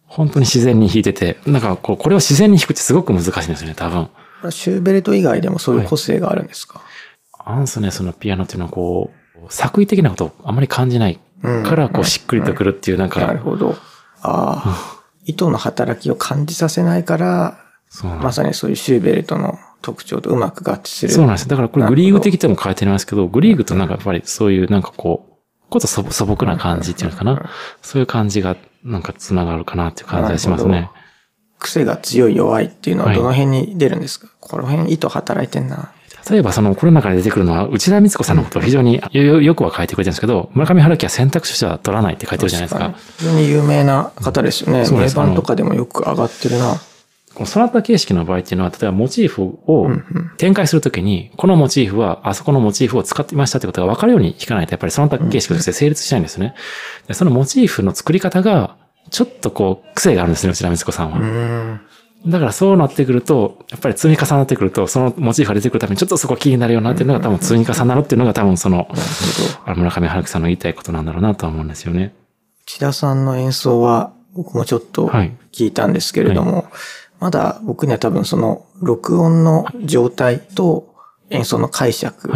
[0.06, 4.10] 本当に自然に弾いてて、なんかこう、これを自然に弾くってすごく難しいんですよね、多分。
[4.50, 6.82] シューベルト以外でもそういう個性があるんですか、
[7.42, 13.74] アンスネスのピアノっていうのはこう、作為的なことをあまり感じないから、こう、しっくりとくるっていう、なんなるか、ほど。
[14.24, 17.58] ああ、糸の働きを感じさせないから、
[18.20, 21.12] まさにそういうシューベルトの特徴とうまく合致する。
[21.12, 21.48] そうなんです。
[21.48, 27.50] だからこれグリーグ的とも書いてないんですけど、グリーグとなんかやっぱりそういうなんかこう、こと素素朴な感じっていうのかな。
[27.82, 30.90] そういう感じがなんか繋がるかなっていう感じがしますね。
[31.58, 35.92] 癖が強い弱いっていうのはどの辺に出るんですか、この辺糸働いてんな。
[36.30, 42.94] 例えばその、この中で出てくるのは、内田光子さんのことを非常によくは書いてくれてるんですけど、村上春樹は選択肢としては取らないって書いてるじゃないですか。
[43.18, 44.88] 非常に有名な方ですよね。
[44.90, 46.76] 名盤とかでもよく上がってるな。
[47.34, 49.88] このソナタ形式の場合っていうのは、例えばモチーフを
[50.36, 56.54] 展開するときに、このモチーフはあそこのモチーフを使っていましたってことが分かるように弾かないと、やっぱりソナタ形式として成立しないんですね。
[57.08, 58.76] でそのモチーフの作り方が、
[59.10, 61.80] ちょっとこう、癖があるんですね、内田光子さんは。
[62.24, 62.30] うん。
[62.30, 68.88] だからそうなってくると、やっぱり積み重なってくると、そのモチーフが出てくるためにちょっとそこ気になるよなっていうのが多分積み重なるっていうのが多分その、
[69.64, 72.14] あ村上春樹さんの言いたいことなんだろうなとは思うんですよね。
[72.66, 75.08] 内田さんの演奏は僕もちょっと
[75.52, 76.64] 聞いたんですけれども、はい
[77.24, 80.94] まだ僕には多分その録音の状態と
[81.30, 82.28] 演奏の解釈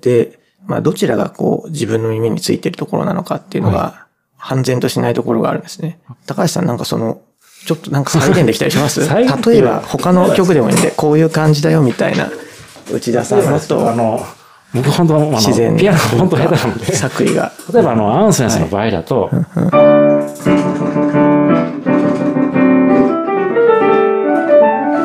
[0.00, 6.00] で、はい、まあどちらがこう自分の耳についてるところなのかっていうのが判然としないところがあるんですね。
[6.26, 7.22] 高橋さんなんかその
[7.66, 9.00] ちょっとなんか再現できたりします？
[9.08, 12.30] 例えば他の曲でもいいんで、こういう感じだよみたいな、
[12.92, 14.24] 内田さんのと、あの、
[14.74, 16.94] 僕本当あの、自然ピアノ本当下手なので。
[16.94, 17.52] 作為が。
[17.72, 20.64] 例えばあの、アンセンスの場合だと、はい。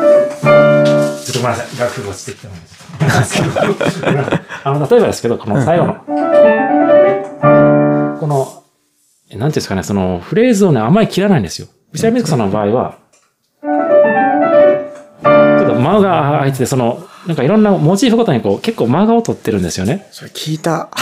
[0.00, 1.78] ちょっとごめんなさい。
[1.80, 3.42] 楽譜落ちてきてもいいです。
[3.52, 5.94] か あの、例えばですけど、この最後の、
[8.20, 8.48] この、
[9.30, 11.68] なんていうんですかね、そのフレーズをね、あんまり切らないんですよ。
[11.92, 12.98] ビシャミスクさんの場合は、
[13.62, 13.68] ちょ
[15.64, 20.08] っと間が空いてて、その、なんかいろんなモチーフごとにこう、結構間がを取ってるんですよね。
[20.10, 20.88] それ聞いた。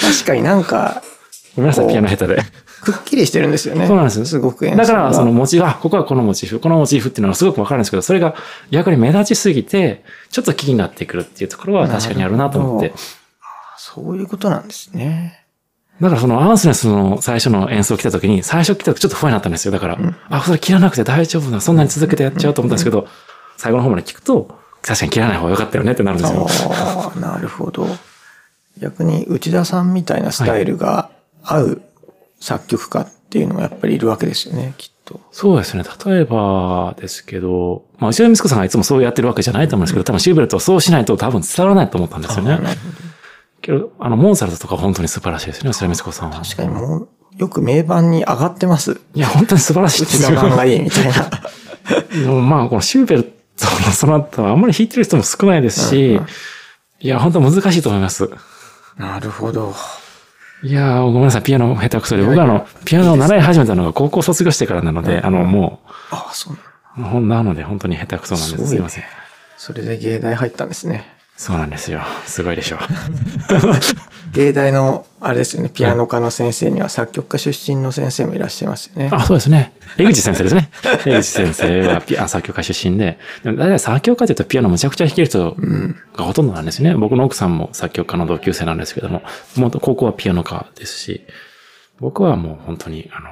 [0.00, 1.02] 確かになんか、
[1.56, 2.42] ごめんなさい、ピアノ下手で。
[2.82, 3.86] くっきりしてるんですよね。
[3.88, 8.36] そうなんですすごくだから、そのモチーフ、あ、ここはこのモチーフ、このモチーフっていうのはすごくわかるんですけど、それが
[8.70, 12.92] 逆に目立ちすぎて、ちょっと気になってくるっていうところは確かにあるなと思って。
[13.76, 15.37] そういうことなんですね。
[16.00, 19.72] だからそのアンスネスの最初の演奏来た時に、最初来た時ちょっと不安になったんですよ。
[19.72, 23.08] だから、うん、あ、それ切らなくて大丈夫な、そんなに続けてやっちゃうと思ったんですけど、
[23.56, 26.46] 最後の方まで聞くと、確かに切らない方が良かったよねってなるんですよ。
[27.20, 27.86] なるほど。
[28.80, 31.10] 逆に内田さんみたいなスタイルが
[31.42, 31.82] 合う
[32.40, 35.20] 作曲家っていうのがやっぱりいるわけですよね、きっと。
[35.32, 35.82] そうですね。
[36.06, 42.60] 例えばですけど、まあ、内田美子さんがいつもそうやってるわけじゃないと思うんですけど、多分シューベルトはそうしないと多分伝わらないと思ったんですよね。
[43.60, 46.40] けど、あの、モーツァルトとか本当に素晴らしいですね、スラミスコさんは。
[46.40, 49.00] 確かにもう、よく名盤に上がってます。
[49.14, 50.30] いや、本当に素晴らしいですよ。
[50.30, 51.30] 内がいいみたいな。
[52.12, 53.30] でもまあ、このシューベルト
[53.86, 56.26] のその後はあんまり弾いてる人も少ないですし、うんうん、
[57.00, 58.30] いや、本当難しいと思います。
[58.96, 59.74] なるほど。
[60.60, 62.24] いやごめんなさい、ピアノ下手くそで。
[62.24, 65.88] 僕はあの、ピアノを習い始めたのが高校卒業してからなので、あの、もう。
[66.10, 68.66] ああ、そうなのなので、本当に下手くそなんです。
[68.66, 69.04] すいません。
[69.56, 71.17] それで芸大入ったんですね。
[71.38, 72.00] そうなんですよ。
[72.26, 72.78] すごいでしょう。
[74.32, 79.08] 芸大の、あれですよね、ピアノ科の先生には作曲家出身の先生もいらっしゃいますよね。
[79.12, 79.72] あ、そうですね。
[79.98, 80.68] 江口先生ですね。
[81.06, 85.56] 江口先生はピ ア作曲家出身で、でも大体作曲家というとピアノむちゃくちゃ弾ける人
[86.16, 86.90] がほとんどなんですね。
[86.90, 89.22] うん、僕の奥さんも作曲家の同級生なんですけども、
[89.54, 91.24] も高校はピアノ科ですし、
[92.00, 93.28] 僕はもう本当に、あの、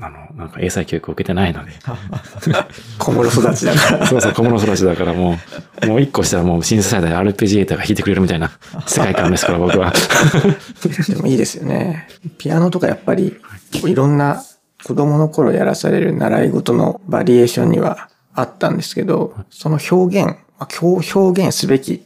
[0.00, 1.72] あの、なんか英才教育を受けてないので。
[2.98, 4.06] 小室育ちだから。
[4.06, 5.36] そうそう、小室育ちだからも
[5.82, 8.52] う、もう一個したらもうシンセサイダーで RPG エーターが弾いてくれるみたいな
[8.86, 9.92] 世界観ですから、僕は。
[11.08, 12.08] でもいいですよね。
[12.38, 13.36] ピアノとかやっぱり、
[13.84, 14.42] いろんな
[14.84, 20.36] 子供の頃やらされる習い事のバリエーションにはあったんですけど、その表現、
[20.80, 22.00] 表現すべきっ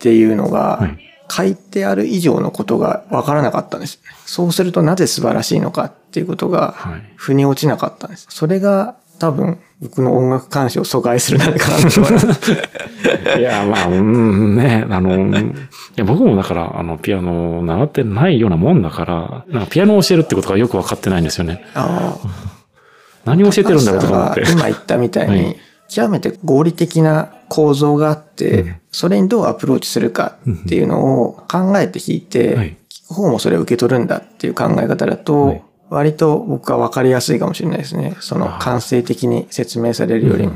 [0.00, 0.80] ていうのが、
[1.30, 4.00] 書いてある以上のことがわからなかったんです。
[4.24, 6.76] そうするとなぜ素晴らしいのかっていうことが、
[7.16, 8.26] 腑に落ちなかったんです。
[8.30, 12.52] それが多分、僕の音楽鑑賞を阻害するなかなと思います。
[13.38, 15.54] いや、まあ、うんね、あの、い
[15.96, 21.64] や、僕もだから、あの、ピアノを習ってないようなもんだから、なんかピアノを教えるってことがよくわかってないんですよね。
[21.74, 22.28] ああ。
[23.24, 24.44] 何を教えてるんだろうとか思って。
[24.50, 25.56] 今言ったみたいに、はい、
[25.88, 32.76] 極めて合理的な構造があって、うん、それにどうアプローチするかっていうのを考えて弾いて、うんはい
[33.14, 38.16] 方もそれを受け取るんだっていう考え方だと、割と僕は分かりやすいかもしれないですね。
[38.20, 40.54] その感性的に説明されるよりも。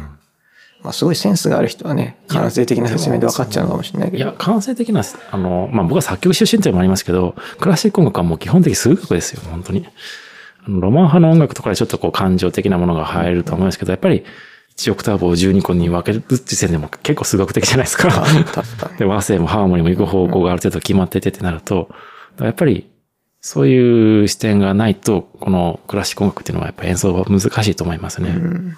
[0.82, 4.24] まあすごいセンスがある人はね、感性的な説明で分かっちゃうのかもしれないけど。
[4.24, 9.86] いや、感性的な、あの、まあ僕は作曲出身というのもありますけど、クラシック音楽はもう基本的数学ですよ、本当に。
[10.66, 14.24] ロマン派の音楽とかでちょっとこう感情的なものが入ると思うんですけど、やっぱり
[14.80, 18.24] 1オクターブを12個に分ける時点でも結構数学的じゃないですか。
[18.98, 21.90] で、和声もハーモニーも行く方向がある程度決まっててってなると、
[22.40, 22.90] やっぱり
[23.42, 28.30] そういう視点がないと、このクラシック音楽っていうのはやっぱ演奏は難しいと思いますね。
[28.30, 28.76] うん、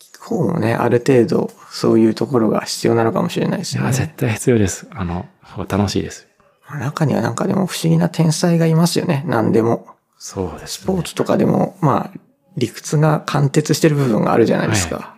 [0.00, 3.92] 聞く方もね、ある程度そういうところが必要なのかもしれないですね。
[3.92, 4.88] 絶対必要です。
[4.90, 5.26] あの、
[5.68, 6.26] 楽しいです。
[6.68, 9.86] 中にはなんかでも不思議な天才がいますよね、何でも。
[10.18, 12.18] そうです、ね、スポーツとかでも、まあ、
[12.56, 14.96] 理屈が貫徹してる部分があるじゃないですか。
[14.96, 15.16] は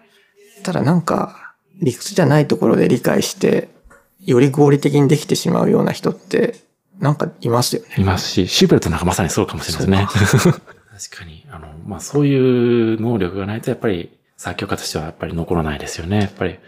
[0.60, 3.68] い、ただなんか、理屈じゃないところで理解して、
[4.24, 6.54] より合理的にできてしまうような人って、
[7.00, 7.88] なんかいますよね。
[7.98, 10.54] いますし、シューベルトなんかまさにそうかもしれないですね。
[11.10, 11.44] 確かに。
[11.50, 16.20] あの、まあ、そういう能力がないと、やっぱり作曲家としてはやっぱり残らないですよね。
[16.20, 16.58] やっぱり、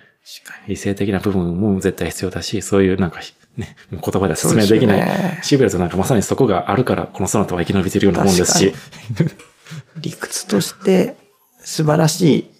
[0.67, 3.21] 理性的な部分も絶対必要だし、そういうなんか、
[3.57, 4.99] ね、言葉では説明できない。
[4.99, 8.75] ね、シューベルトなんかまさにそこがあるから、このソナタは生き延びてるようなもんですし。
[9.97, 11.17] 理屈として
[11.59, 12.51] 素晴らしい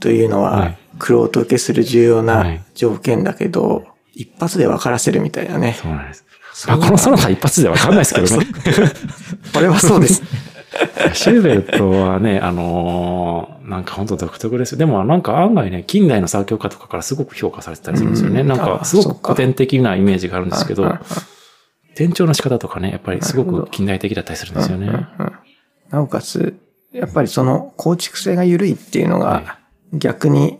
[0.00, 5.76] というのは、はいクロート受けする重要はない条件だけど、一発で分からせるみたいなね。
[5.80, 6.24] そうなんです。
[6.68, 8.46] まあ、このソナタ一発でわかんないですけどね。
[9.54, 10.22] これはそうです。
[11.14, 14.78] シューベルトはね、あのーなんか本当独特ですよ。
[14.78, 18.40] でもなんか案外ね、近代の作曲家とかからすごく評価されてたりするんですよね。
[18.40, 20.98] うんなんかすごく古典的なイメージがあるんですけど
[21.92, 25.06] 転調の仕方とかね、やっぱりすごく近代的だったりするんですよね。
[25.90, 26.56] なおかつ、
[26.92, 29.58] やっぱりその構築性が緩いっていうのはが
[29.92, 30.58] 逆に、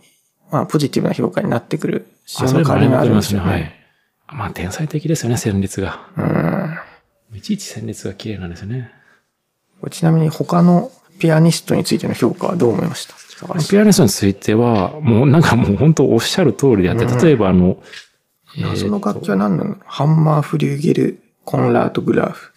[0.51, 3.75] まあポジティブな評価になってくる仕あ様の代わりがあるんですよはいね。。
[4.27, 6.07] まあ天才的ですよね、旋律が。
[6.17, 6.77] うん
[7.37, 8.91] いちいち旋律が綺麗なんですよね。
[9.89, 13.15] ちなみに他のピアニストについての評価はどう思いました？
[13.69, 17.81] ピアニストについては、もうなんかもう本当おっしゃる通りであって、例えばあの、
[18.57, 22.50] えー謎の楽器は何なのハンマーフリューゲル・コンラート・グラーフ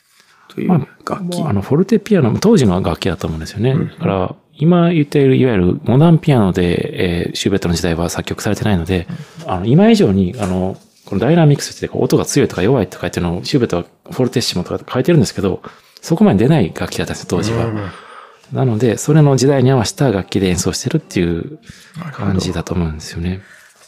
[0.55, 1.43] というま楽器。
[1.43, 3.75] あの、フォルテピアノ、当時の楽器だと思うんですよね。
[3.75, 9.09] だから、今言っている、いわゆるモダンピアノで、えーシューベットの時代は作曲されてないので、
[9.47, 15.61] あの、今以上に、あの、このダイナミクスって音が強いとか弱いとかっていうのをシューベットはフォルテッシモとか書いてるんですけど、
[16.01, 17.67] そこまで出ない楽器だったんですよ、当時は。
[18.53, 21.59] なので、それの時代に合わせた楽器で演奏してるっていう
[22.13, 23.41] 感じだと思うんですよね。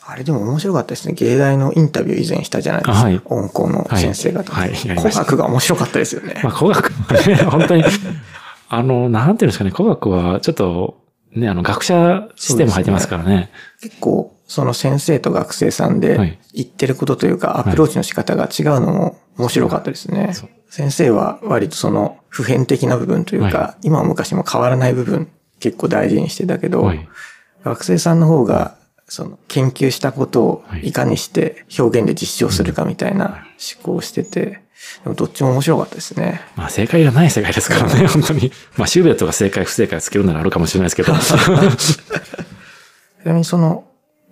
[0.09, 1.15] あれでも面白かったですね。
[1.15, 3.01] 芸大のインタビュー以前したじゃないですか。
[3.01, 4.53] あはい音工の先生方。
[4.53, 6.41] はいはいやり古ました楽が面白かったですよね。
[6.45, 7.85] まあ、古学はね、 本当に、
[8.69, 10.99] あの、なんていうんですかね、古学はちょっと、
[11.35, 13.51] ね、あの、学者視点も入ってますからね。
[13.81, 20.31] 結構、その先生と学生さんはでい言ってることというか、アプローチの仕方が違うのも面白かったですね。
[20.33, 27.09] そう先生は割とその普遍的な部分というか、は今も昔も変わらない部分結構大事にしてたけど、はい
[27.65, 28.77] 学生さんの方が、
[29.09, 34.63] その研究したことをはいいかにして表現で実証するかみたいな思考をしてて、
[35.05, 36.41] でもどっちも面白かったですね。
[36.57, 38.53] まあ、正解がない世界ですからね、 本当に。
[38.77, 41.13] まあ、シューベルトが正解、不正解をつけるならあるかもしれないですけど。
[41.19, 41.19] ち
[43.25, 43.85] なみにその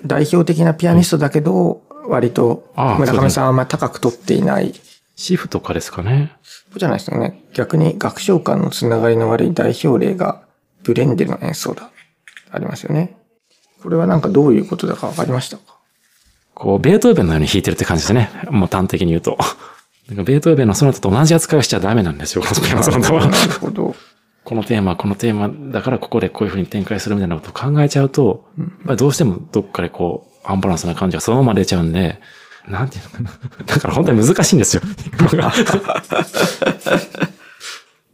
[0.04, 4.74] 代表的なピアニストだけど、割と村上さんはあんまり高く取っていない。
[5.16, 6.32] シフとかですかね。
[6.42, 7.44] そうじゃないですよね。
[7.54, 10.42] 逆に楽章間のつながりの悪い代表例が
[10.82, 11.90] ブレンデルの演奏だ。
[12.50, 13.16] ありますよね。
[13.84, 15.62] これはなんかどういうことだかわかりましたか？
[16.54, 18.30] こう、ベートーベンのように弾いてるって感じですね。
[18.50, 19.36] もう端的に言うと。
[20.08, 23.26] なんかベートーベンのソナタと同じ扱いをしちゃダメなんですよ、 このソナタは。
[23.26, 23.94] なるほど。
[24.42, 32.20] このテーマ、このテーマだからここでこういう風に展開するみたいなことを考えちゃうと、やっぱりどうしてもどっかでこう、アンバランスな感じがそのまま出ちゃうんで、
[32.66, 33.30] なんていうのかな。
[33.66, 34.82] だから本当に難しいんですよ。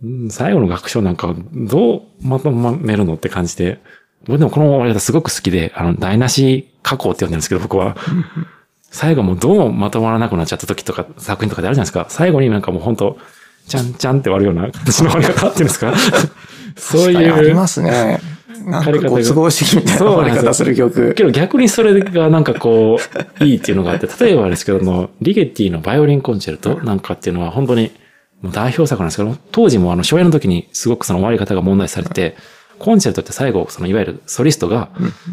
[0.03, 3.81] うん最後の楽章なんかどうまとめるのって感じで、
[4.27, 7.97] 僕でもこの終わり方すごく好きで、あの、台無し加工って呼んでるんですけど、僕は。
[8.91, 12.07] 最後もうどうまとまらなくなっちゃった時とか、作品とかであるじゃないですか。
[12.09, 13.17] 最後になんかもう本当
[13.69, 15.95] ちゃんちゃんって終わるような感じの終わり方っていうんですか。
[16.77, 17.35] そういう。
[17.35, 18.21] ありますね。
[18.67, 21.15] なんかご都合主義みたいな終わり方する曲。
[21.15, 22.99] けど逆にそれがなんかこ
[23.41, 27.93] う、いいっていうのがあって、 例えばですけども、リゲッティのバイオリンコンチェルトなんかっていうのは本当に
[28.43, 32.37] もう代表作なんですけど、当時もあの初演の時にすごくその終わり方が問題視されて、
[32.81, 34.91] コンチェルトって最後、そのいわゆるソリストが、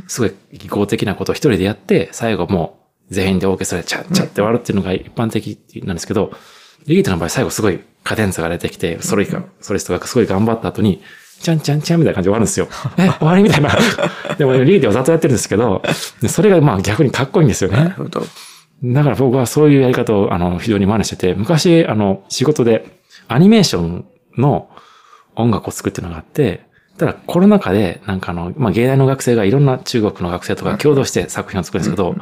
[0.07, 2.79] すごい技巧的なことを一人でやって、最後も
[3.10, 6.31] う全員でオーケストラでチャッチャって終わるっていうのが一般的なんですけど、
[6.86, 11.01] リゲッティの場合最後すごいカデンツァが出てきて、ソリがソリストがすごい頑張った後に、
[11.39, 12.67] ちゃんちゃんちゃんみたいな感じで終わるんですよ。
[12.97, 13.69] え、終わりみたいな。
[14.38, 15.81] でも、リゲッティはざっとやってるんですけど、
[16.21, 17.77] でそれがまあ逆にかっこいいんですよね。
[17.77, 18.25] なるほど。
[18.83, 24.05] だから僕はそういうやり方を、あの、非常に真似してて、昔、あの、仕事でアニメーション
[24.38, 24.69] の
[25.36, 26.66] 音楽を作っていうのがあって、
[26.97, 32.15] ただコロナ禍で、なんかあの、まあ、芸大の学生がいろんな中国の学生とか共同して作品を作るんですけど、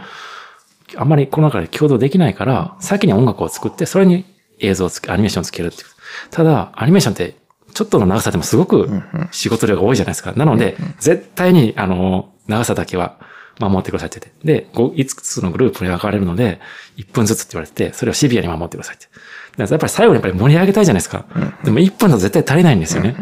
[0.98, 4.26] あんまりコロナ禍で共同できないから、先に音楽を作って、それに
[4.60, 5.88] 映像をつけ、アニメーションをつけるっていう。
[6.32, 7.36] ただ、アニメーションって、
[7.74, 8.90] ちょっとの長さでもすごく
[9.32, 10.34] 仕事量が多いじゃないですか。
[10.34, 13.18] なので、絶対に、あの、長さだけは
[13.60, 14.70] 守ってくださいって言って。
[14.72, 16.60] で、5、5つのグループに分かれるので、
[16.98, 19.06] 1分ずつって言われてて、それをシビアに守ってくださいって。
[19.06, 19.22] だか
[19.58, 21.26] らやっぱり最後にやっぱり盛り上げたいじゃないですか。
[21.64, 23.16] でも1分だと絶対足りないんですよね。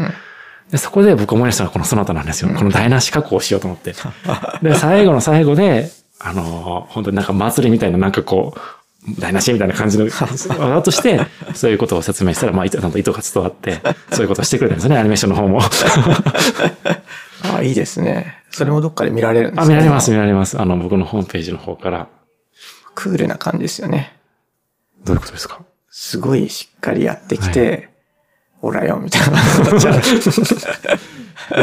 [0.73, 2.49] で、そこで僕思い出したのがこのソナタなんですよ。
[2.49, 3.93] この台無し加工をしようと思って。
[4.63, 11.19] で、最後の最後で、あのー本当になんか祭りみたいな、なんかこう、台無しみたいな感じの技として、
[11.53, 13.81] そういうことを説明したら、まあ、糸、なんと糸が伝わって、
[14.11, 15.59] そういうことをしてくれたんですね、アニメーションの方も。
[17.55, 18.41] あいいですね。
[18.49, 20.59] それもどっかで見られるんですあ、ね見られます、見られます。
[20.59, 22.07] あの、僕のホームページの方から。
[22.95, 24.17] クールな感じですよね。
[25.03, 25.59] どういうことですか？
[25.89, 27.89] すごいしっかりやってきて、
[28.63, 29.39] ほらよ、みたいな。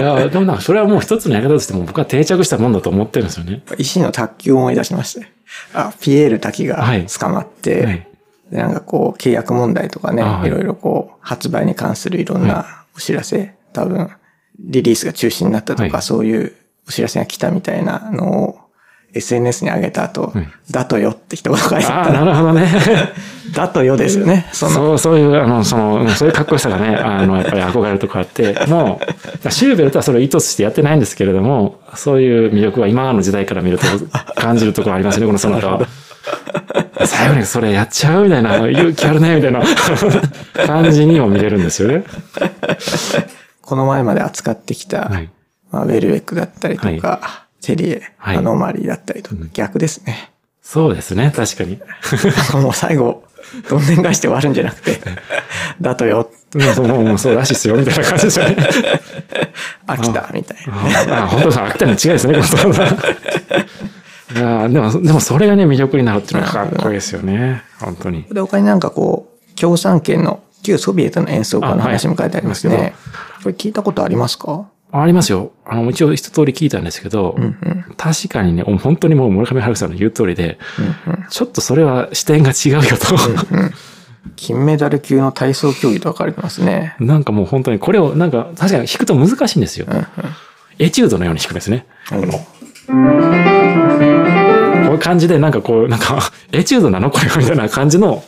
[0.01, 3.63] いや、でもなんか、それはもう一つのやり方としても僕は定着したもんだと思ってるんですよね。
[3.79, 5.33] 石の卓球を思い出しましたね。
[5.73, 6.87] あ、ピエール滝が
[7.19, 8.07] 捕まって、はい
[8.51, 14.11] でなんかこう、契約問題とかね、はいいろいろこう、発売に関するいろんなお知らせ、多分、
[14.59, 16.53] リリースが中止になったとか、はいそういう
[16.87, 18.59] お知らせが来たみたいなのを
[19.15, 22.69] SNS に上げた後、はいだとよって一言書いてあなるほどね。
[23.53, 24.47] だとよですよね。
[24.53, 29.01] その、そう、そういう、あの、その、そういうかっこよさがね、 あの、やっぱり憧れるとこあって、も
[29.45, 33.87] う、シューベルトはそれを意図してやってないんですけれども、そういう魅力は今の時代から見ると
[34.37, 35.89] 感じるところありますね、 このその他は。
[37.07, 39.63] 最後にそれやっちゃうみたいな、勇気あるね、みたいな
[40.67, 42.05] 感じにも見れるんですよね。
[43.63, 45.29] この前まで扱ってきた、はい。
[45.73, 50.33] まあ、ウェルベックだったりとか、セリエ、はいアノマリーだったりとか、逆ですね。
[50.63, 51.81] そうですね、確かに。
[52.63, 53.25] もう最後、
[53.69, 55.01] どんでん返して終わるんじゃなくて、
[55.81, 58.57] だとよ、もうもうそうらしいっすよ、みたいな感じですよね。
[59.87, 60.57] 飽きた、みたい
[61.07, 61.17] な。
[61.21, 62.41] ああ、本当だ、秋田の違いですね、こ
[64.39, 67.63] のでも、でもそれがね、魅力になるっていうのはかっこいいですよね。
[67.81, 68.25] 本当に。
[68.31, 72.95] で、他になんかこう、共産圏の旧ソビエトの演奏家の話も書いてありますあはいね。
[73.43, 74.67] これ聞いたことありますか？
[74.93, 75.53] ありますよ。
[75.65, 77.37] あの、一応一通り聞いたんですけど、
[77.97, 80.59] 確かにね、本当にもう村上春樹さんの言う通りで、
[81.31, 83.17] ちょっとそれは視点が違うよと。
[84.37, 86.95] 金メダル級の体操競技と書かれてますね。
[86.99, 89.87] なんかもう本当にこれをなんか確かに弾くと難しいんですよ。
[90.79, 91.87] エチュードのように弾くんですね。
[92.11, 92.21] こう
[94.95, 97.11] いう感じでなんかこう、なんか、 エチュードなの？
[97.11, 97.39] これは？
[97.39, 98.25] みたいな感じの、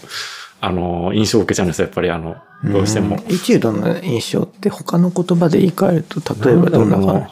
[0.65, 1.87] あの、印象を受けちゃうんですよ。
[1.87, 3.17] やっぱりあの、どうしても。
[3.29, 7.29] エチュードの印象って他の言葉で言い換えると、例えばどんな感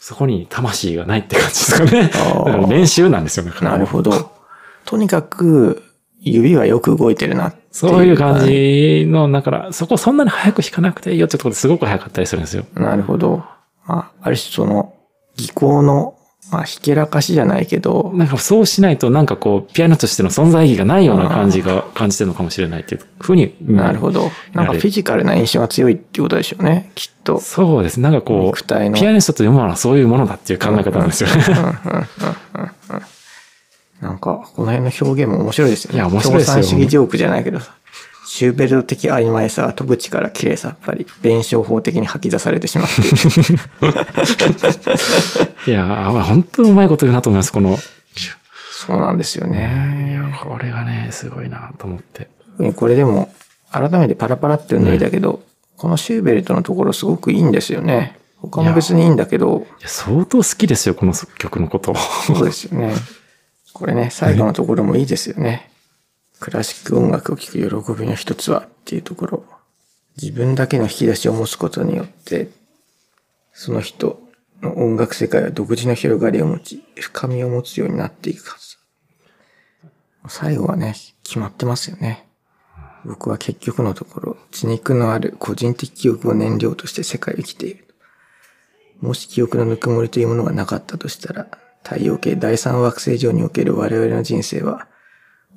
[0.00, 2.08] そこに魂がないって感じですかね。
[2.08, 3.52] から練習なんですよね。
[3.56, 4.32] じなるほど。
[4.84, 5.84] とにかく、
[6.20, 8.44] 指はよく動いてるなそういう感。
[8.44, 12.64] じの、だから、そこそんなに早く弾かなくていいよってところですごく早かったりするんですよ。
[12.74, 13.44] なるほど。
[13.86, 14.94] まあ、ある種その、
[15.36, 16.17] 技巧の、
[16.50, 23.54] まあ、ひけらかしじゃないけど、なんかそうしないと、なんかこう、ピアノとしての存在意義がないような感じが感じてるのかもしれないっていうふうに。
[23.60, 24.30] なるほど。
[24.54, 27.38] なんかフィジカルな印象が強いっていうことでしょうね、きっと。
[27.40, 28.00] そうです。
[28.00, 31.44] なんかこう、のピアニストというものはそういうものだっていう考え方なんですよね。
[34.00, 35.96] なんか、この辺の表現も面白いですよね。
[35.96, 37.74] いや面白いですよ共産主義ジョークじゃないけどさ。
[38.30, 42.92] シューベルト的曖昧さは飛ぶ力綺麗さっぱり、弁証法的に吐き出されてしまって
[45.70, 47.78] いやー、本当にうまいこと言うなと思います、この。
[48.70, 50.12] そうなんですよいね。
[50.12, 52.28] や、これがね、すごいなと思って。
[52.76, 53.32] これでも、
[53.72, 55.40] 改めてパラパラって読んでみたけど、
[55.78, 58.18] このシューベルトのところすごくいいんですよね。
[58.36, 61.94] 他も別にいいんだけど、相当好きですよ、この曲のこと。
[62.26, 62.92] そうですよね。
[63.72, 65.70] これね、最後のところもいいですよね。
[66.40, 69.44] クラシック音楽を聴く喜びの一つはっていうところ。
[70.20, 72.50] 自分だけの引き出しを持つことによって、
[73.52, 74.20] その人
[74.62, 78.78] の音楽世界は独自の広がりを持ち、深みを持つようになっていくはず。
[80.28, 82.26] 最後はね、決まってますよね。
[83.04, 87.86] 僕は結局のところ、血肉のある個人的記憶を燃料として世界を生きている。
[89.00, 91.46] もし記憶のぬくもりというものがなかったとしたら、
[91.84, 94.88] 太陽系第三惑星上における我々の人生は、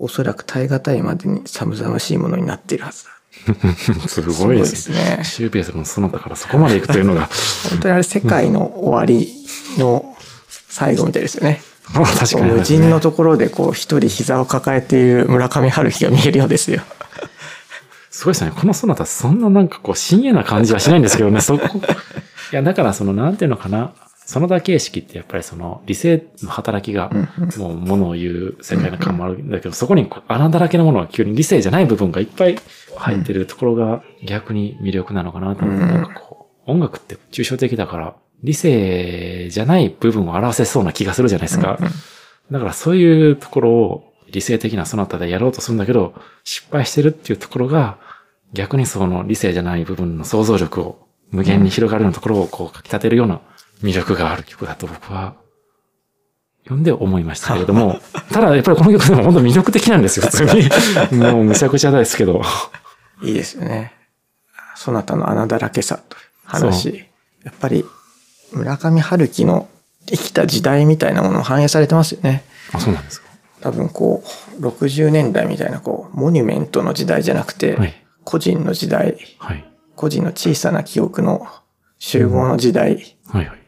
[0.01, 3.11] おそらく耐え難いまでに寒々しいものになっているはずだ。
[4.07, 7.29] すごいですねシューベースのそのだからそこまで行くというのが、
[7.69, 9.33] 本当にあれ世界の終わり
[9.77, 10.15] の
[10.47, 11.61] 最後みたいですよね。
[11.93, 16.81] まあ確かに、無人のところでこう一人膝を抱えている村上春樹が見えるようですよ。
[18.09, 18.51] すごいですね。
[18.55, 21.65] このソナタそんななんかこう深夜な感じはしないんですけどね、そこ。
[22.51, 23.93] いや、だからその、なんていうのかな。
[24.25, 27.11] その他形式ってやっぱりその理性の働きが
[27.57, 32.57] もうものを言う世界の感もあるんだけど、そこに穴だらけのものが急に理性じゃない部分がいっぱい
[32.95, 41.77] 入ってるところが逆に魅力なのかなと思って、なんかこう、音楽って抽象的だから理性じゃない部分を表せそうな気がするじゃないですか。
[42.51, 46.13] だからそういうところを理性的なそなたでやろうとするんだけど、
[46.43, 47.97] 失敗してるっていうところが、
[48.53, 53.41] 逆にその理性じゃない部分の想像力を無限に広がるようなところをこう書き立てるような
[53.83, 55.35] 魅力がある曲だと僕は
[56.63, 57.99] 読んで思いましたけれども、
[58.31, 60.69] ただやっぱりこの曲でも本当魅力的なんですよ、普通に。
[61.19, 62.41] もうむちゃくちゃですけど。
[63.23, 63.93] いいですよね。
[64.75, 67.05] そなたの穴だらけさという話。
[67.43, 67.85] やっぱり
[68.51, 69.67] 村上春樹の
[70.07, 72.43] 生きた時代みたいなものを反映されてますよね。
[72.73, 73.27] あ、そうなんですか。
[73.61, 74.23] 多分こ
[74.59, 79.65] う、60年代みたいなこう、モニュメントの時代じゃなくて、はい個人の時代、はい。
[79.95, 81.47] 個人の小さな記憶の
[81.99, 83.60] 集合の時代、はいはい。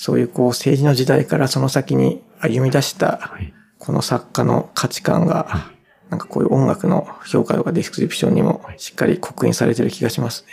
[0.00, 3.52] そういうこう政治の時代からその先に歩み出したはい。
[3.78, 5.70] この作家の価値観が、
[6.10, 10.52] なんかこういう音楽の評価とかディスクリプションにもしっかり刻印されてる気がしますね。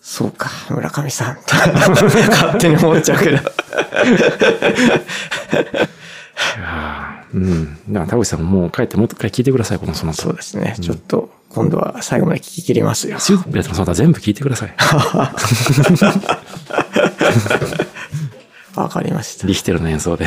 [0.00, 1.38] そうか、村上さん。
[1.46, 3.30] 勝手に思っちゃうけど。
[3.32, 7.78] いやーうん。
[7.88, 10.76] だから田口さんももう帰ってもう一回聞いてください、このそのそうですね。
[10.80, 13.18] ちょっと今度は最後まで聞き切りますよ。
[13.94, 14.74] 全部聞いてください。
[18.74, 19.46] わかりました。
[19.46, 20.26] リヒテルの演奏で。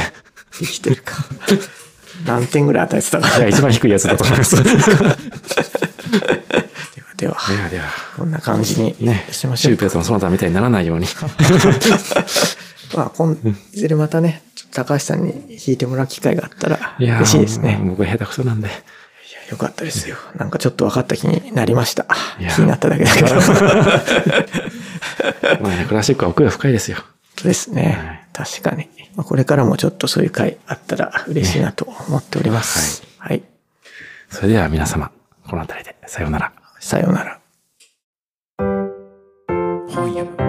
[0.51, 1.15] 生きてるか。
[2.25, 3.37] 何点ぐらい与えてたか。
[3.37, 4.61] いや、一番低いやつだと思います。
[4.63, 5.15] で は
[7.17, 7.85] では、ではでは。
[8.17, 9.79] こんな感じにね、しましょうシュー。
[9.79, 11.07] ペットのその他みたいにならないように。
[12.95, 13.33] まあ、こん
[13.73, 14.43] いずれまたね、
[14.73, 17.79] 高橋さんに弾いてもらう機会があったら嬉しいですね。
[17.83, 18.67] 僕下手くそなんで。
[18.67, 18.75] いや
[19.51, 20.17] よかったですよ。
[20.35, 22.05] なんかちょっと分かった気になりました。
[22.55, 23.29] 気になっただけだけど。
[25.61, 26.97] まあね、クラシックは奥が深いですよ。
[27.37, 28.27] そうですね。
[28.33, 28.87] 確かに。
[29.15, 33.03] まあ、これからもちょっとそういう回あったら嬉しいなと思っております。
[33.17, 33.43] はい。
[34.29, 35.11] それでは皆様、
[35.47, 36.53] この辺りでさようなら。
[36.79, 37.39] さようなら。
[39.89, 40.40] 本屋。